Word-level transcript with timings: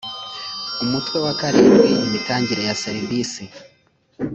umutwe 0.83 1.17
wa 1.25 1.33
karindwi 1.39 1.89
imitangire 2.05 2.61
ya 2.67 2.75
serivisi 2.83 3.43